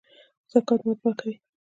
زکات 0.51 0.79
مال 0.85 0.95
پاکوي 1.01 1.33